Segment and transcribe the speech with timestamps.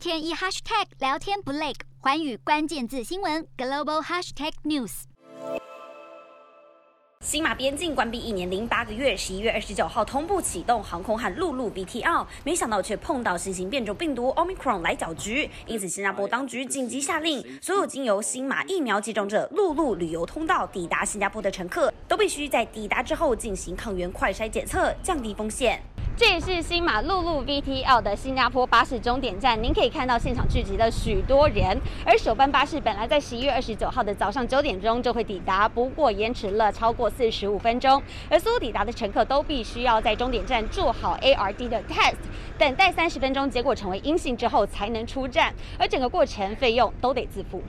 [0.00, 5.02] 天一 hashtag 聊天不累，寰宇关键字新闻 global hashtag news。
[7.20, 25.80] 新马边境关闭一年零八个月，十一月二十九号同步启动航空和陆路 VTL，没想到却碰到新型变种病毒 Omicron 来搅局，因此新加坡当局紧急下令，所有经由新马疫苗接种者陆路旅游通道抵达新加坡的乘客，都必须在抵达之后进行抗原快筛检测，降低风险。
[26.20, 31.74] 这也是新马陆路 VTL 的新加坡巴士终点站，您可以看到现场聚集了许多人。
[32.04, 38.02] 而首班巴士本来在十一月二十九号的早上九点钟就会抵达，不过延迟了超过四十五分钟。
[38.28, 42.16] 而所有抵达的乘客都必须要在终点站做好 ARD 的 test，
[42.58, 47.62] 等待三十分钟，结果成为阴性之后才能出站，而整个过程费用都得自付。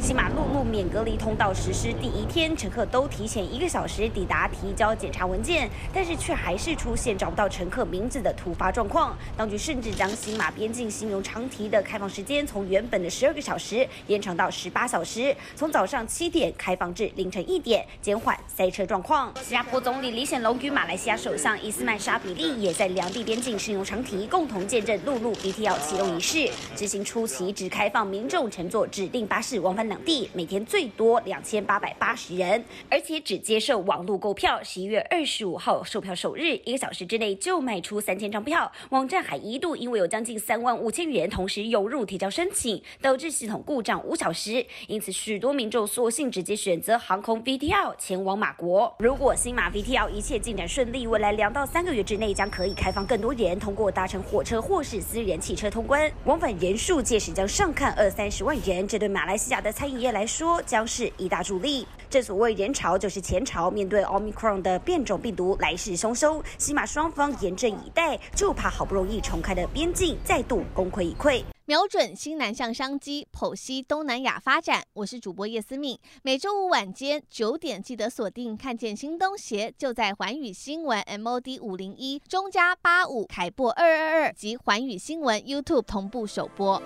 [0.00, 9.16] 新马陆路免隔离通道实施第一天，乘客都提前一个小时抵达提交检查文件，但是却还是出现找不到乘客名字的突发状况。
[9.36, 19.34] 当局甚至将新马边境信用长堤的开放时间从原本的十二个小时延长到十八小时，从早上七点开放至凌晨一点，减缓塞车状况。
[19.42, 26.48] 新加坡总理李显龙与马来西亚首相伊斯曼沙比利也在两地边境信用长堤共同见证陆路 BTL 启动仪式。
[26.76, 29.87] 执行初期只开放民众乘坐指定巴士往返。
[29.88, 34.62] 两地每天最多两千八百八十人，而且只接受网络购票。
[34.62, 38.70] 十一月二十五号售票首日，一个小时之内就卖出三千张票。
[38.90, 44.64] 网站还一度因为有将近三万五千人同时涌入提交申请，导致系统故障五小时。
[44.86, 48.94] 因此，许多民众索性直接选择航空 VTL 前往马国。
[48.98, 58.86] 如果新马 VTL 一切进展顺利，未来两到三个月之内将可以开放更多人通过搭乘火车或是私人汽车通关，往返人数届时将上看二三十万人。
[58.86, 61.86] 这对马来西亚的餐饮业来说将是一大助力。
[62.10, 71.44] 正所谓人潮就是钱潮，面对 Omicron 的变种病毒来势汹汹，起码双方严阵以待，就怕好不容易重开的边境再度功亏一篑。
[71.66, 74.82] 瞄准新南向商机，剖析东南亚发展。
[74.94, 86.82] 我是主播叶思敏，每周五晚间九点记得锁定，看见新东协就在环宇新闻 MOD 五零一中加八五凯擘二二二及环宇新闻 YouTube 同步首播。